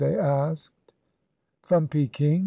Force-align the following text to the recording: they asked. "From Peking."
they 0.01 0.17
asked. 0.17 0.93
"From 1.61 1.87
Peking." 1.87 2.39